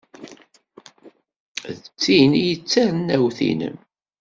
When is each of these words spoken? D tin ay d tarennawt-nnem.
D 1.79 1.81
tin 2.01 2.31
ay 2.41 2.51
d 2.59 2.61
tarennawt-nnem. 2.71 3.77